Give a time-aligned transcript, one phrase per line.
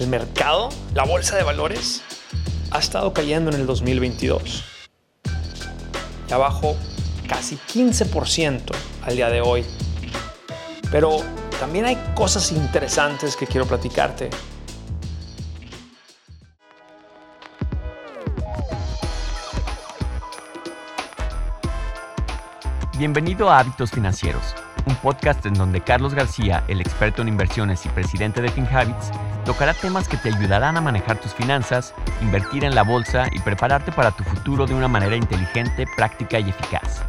[0.00, 2.02] El mercado, la bolsa de valores,
[2.72, 4.64] ha estado cayendo en el 2022.
[6.28, 6.76] Ya bajó
[7.28, 9.64] casi 15% al día de hoy.
[10.90, 11.18] Pero
[11.60, 14.30] también hay cosas interesantes que quiero platicarte.
[22.98, 24.54] Bienvenido a Hábitos Financieros,
[24.86, 29.10] un podcast en donde Carlos García, el experto en inversiones y presidente de FinHabits,
[29.44, 33.92] tocará temas que te ayudarán a manejar tus finanzas, invertir en la bolsa y prepararte
[33.92, 37.02] para tu futuro de una manera inteligente, práctica y eficaz.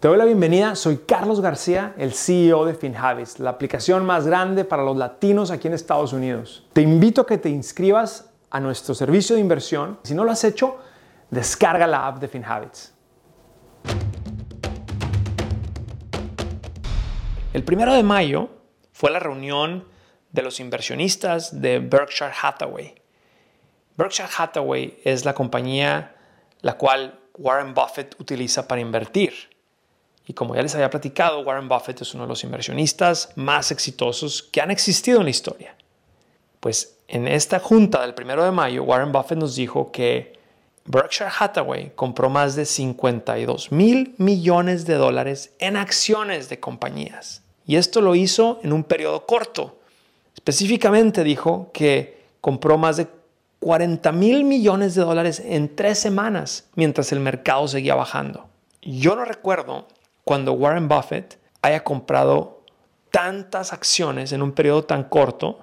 [0.00, 4.64] Te doy la bienvenida, soy Carlos García, el CEO de FinHabits, la aplicación más grande
[4.64, 6.64] para los latinos aquí en Estados Unidos.
[6.72, 9.98] Te invito a que te inscribas a nuestro servicio de inversión.
[10.02, 10.78] Si no lo has hecho,
[11.30, 12.94] descarga la app de FinHabits.
[17.52, 18.50] El primero de mayo
[18.92, 19.86] fue la reunión
[20.32, 22.94] de los inversionistas de Berkshire Hathaway.
[23.96, 26.14] Berkshire Hathaway es la compañía
[26.60, 29.32] la cual Warren Buffett utiliza para invertir.
[30.26, 34.42] Y como ya les había platicado, Warren Buffett es uno de los inversionistas más exitosos
[34.42, 35.76] que han existido en la historia.
[36.60, 40.38] Pues en esta junta del primero de mayo, Warren Buffett nos dijo que
[40.84, 47.42] Berkshire Hathaway compró más de 52 mil millones de dólares en acciones de compañías.
[47.66, 49.78] Y esto lo hizo en un periodo corto.
[50.34, 53.08] Específicamente dijo que compró más de
[53.60, 58.48] 40 mil millones de dólares en tres semanas mientras el mercado seguía bajando.
[58.82, 59.88] Yo no recuerdo
[60.24, 62.62] cuando Warren Buffett haya comprado
[63.10, 65.62] tantas acciones en un periodo tan corto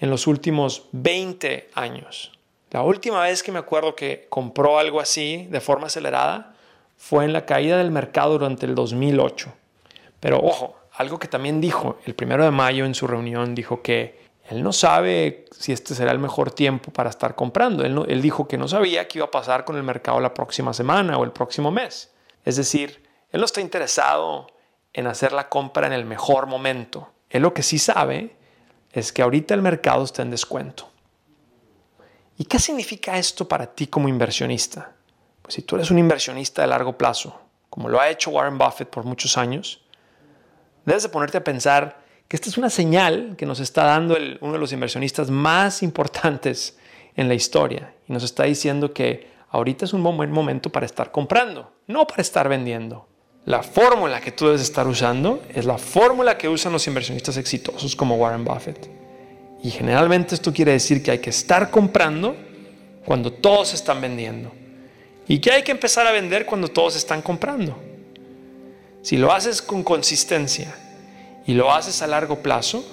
[0.00, 2.32] en los últimos 20 años.
[2.70, 6.54] La última vez que me acuerdo que compró algo así de forma acelerada
[6.96, 9.52] fue en la caída del mercado durante el 2008.
[10.20, 14.20] Pero ojo, algo que también dijo el primero de mayo en su reunión, dijo que
[14.48, 17.84] él no sabe si este será el mejor tiempo para estar comprando.
[17.84, 21.18] Él, dijo que no sabía qué iba a pasar con el mercado la próxima semana
[21.18, 22.12] o el próximo mes.
[22.44, 24.48] Es decir, él no está interesado
[24.92, 27.10] en hacer la compra en el mejor momento.
[27.28, 28.36] Él lo que sí sabe
[28.92, 30.88] es que ahorita el mercado está en descuento.
[32.36, 34.92] ¿Y qué significa esto para ti como inversionista?
[35.42, 38.88] Pues si tú eres un inversionista de largo plazo, como lo ha hecho Warren Buffett
[38.88, 39.82] por muchos años,
[40.84, 44.52] debes de ponerte a pensar que esta es una señal que nos está dando uno
[44.52, 46.78] de los inversionistas más importantes
[47.16, 51.10] en la historia y nos está diciendo que ahorita es un buen momento para estar
[51.10, 53.09] comprando, no para estar vendiendo.
[53.46, 57.96] La fórmula que tú debes estar usando es la fórmula que usan los inversionistas exitosos
[57.96, 58.90] como Warren Buffett.
[59.62, 62.36] Y generalmente esto quiere decir que hay que estar comprando
[63.04, 64.52] cuando todos están vendiendo.
[65.26, 67.78] Y que hay que empezar a vender cuando todos están comprando.
[69.02, 70.74] Si lo haces con consistencia
[71.46, 72.84] y lo haces a largo plazo,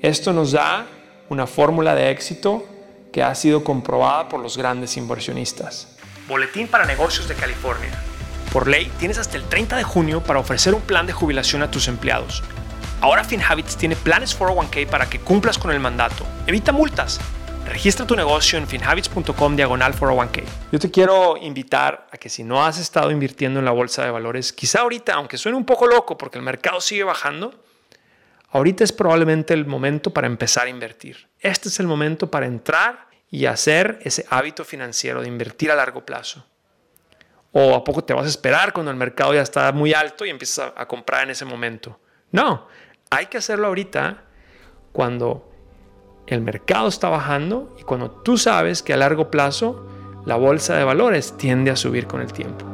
[0.00, 0.86] esto nos da
[1.28, 2.66] una fórmula de éxito
[3.12, 5.96] que ha sido comprobada por los grandes inversionistas.
[6.26, 7.90] Boletín para negocios de California
[8.52, 11.70] por ley, tienes hasta el 30 de junio para ofrecer un plan de jubilación a
[11.70, 12.42] tus empleados.
[13.00, 16.24] Ahora FinHabits tiene planes 401k para que cumplas con el mandato.
[16.46, 17.18] Evita multas.
[17.66, 20.44] Registra tu negocio en finhabits.com diagonal 401k.
[20.70, 24.10] Yo te quiero invitar a que si no has estado invirtiendo en la bolsa de
[24.10, 27.64] valores, quizá ahorita, aunque suene un poco loco porque el mercado sigue bajando,
[28.50, 31.28] ahorita es probablemente el momento para empezar a invertir.
[31.40, 36.04] Este es el momento para entrar y hacer ese hábito financiero de invertir a largo
[36.04, 36.44] plazo.
[37.52, 40.30] ¿O a poco te vas a esperar cuando el mercado ya está muy alto y
[40.30, 42.00] empiezas a, comprar en ese momento?
[42.30, 42.66] No,
[43.10, 44.24] hay que hacerlo ahorita
[44.92, 45.50] cuando
[46.26, 49.86] el mercado está bajando y cuando tú sabes que a largo plazo
[50.24, 52.64] la bolsa de valores tiende a subir con el tiempo.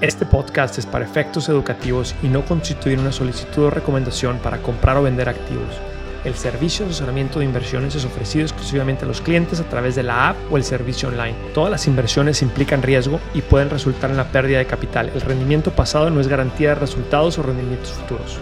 [0.00, 4.98] Este podcast es para efectos educativos y no constituye una solicitud o recomendación para comprar
[4.98, 5.80] o vender activos.
[6.26, 10.02] El servicio de asesoramiento de inversiones es ofrecido exclusivamente a los clientes a través de
[10.02, 11.36] la app o el servicio online.
[11.54, 15.12] Todas las inversiones implican riesgo y pueden resultar en la pérdida de capital.
[15.14, 18.38] El rendimiento pasado no es garantía de resultados o rendimientos futuros.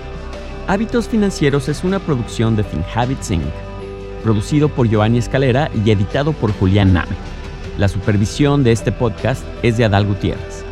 [0.66, 3.44] Hábitos Financieros es una producción de FinHabits Inc.,
[4.22, 7.14] producido por Giovanni Escalera y editado por Julián Nave.
[7.76, 10.63] La supervisión de este podcast es de Adal Gutiérrez.